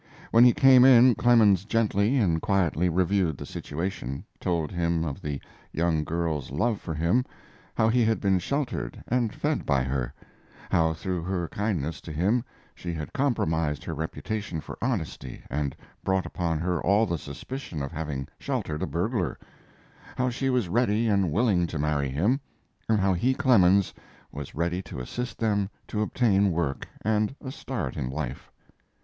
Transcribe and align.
When 0.31 0.43
he 0.43 0.51
came 0.51 0.83
in 0.83 1.13
Clemens 1.13 1.63
gently 1.63 2.17
and 2.17 2.41
quietly 2.41 2.89
reviewed 2.89 3.37
the 3.37 3.45
situation, 3.45 4.25
told 4.39 4.71
him 4.71 5.05
of 5.05 5.21
the 5.21 5.39
young 5.71 6.03
girl's 6.03 6.49
love 6.49 6.81
for 6.81 6.95
him; 6.95 7.23
how 7.75 7.87
he 7.87 8.03
had 8.03 8.19
been 8.19 8.39
sheltered 8.39 9.03
and 9.07 9.31
fed 9.31 9.63
by 9.63 9.83
her; 9.83 10.11
how 10.71 10.95
through 10.95 11.21
her 11.25 11.47
kindness 11.49 12.01
to 12.01 12.11
him 12.11 12.43
she 12.73 12.93
had 12.93 13.13
compromised 13.13 13.83
her 13.83 13.93
reputation 13.93 14.59
for 14.59 14.75
honesty 14.81 15.43
and 15.51 15.75
brought 16.03 16.25
upon 16.25 16.57
her 16.57 16.81
all 16.81 17.05
the 17.05 17.19
suspicion 17.19 17.83
of 17.83 17.91
having 17.91 18.27
sheltered 18.39 18.81
a 18.81 18.87
burglar; 18.87 19.37
how 20.17 20.31
she 20.31 20.49
was 20.49 20.67
ready 20.67 21.07
and 21.07 21.31
willing 21.31 21.67
to 21.67 21.77
marry 21.77 22.09
him, 22.09 22.39
and 22.89 22.97
how 22.99 23.13
he 23.13 23.35
(Clemens) 23.35 23.93
was 24.31 24.55
ready 24.55 24.81
to 24.81 24.99
assist 24.99 25.37
them 25.37 25.69
to 25.87 26.01
obtain 26.01 26.49
work 26.49 26.87
and 27.03 27.35
a 27.39 27.51
start 27.51 27.95
in 27.95 28.09
life. 28.09 28.51